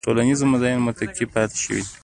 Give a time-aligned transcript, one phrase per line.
[0.05, 1.79] ټولنیزو مزایاوو متکي پاتې شي.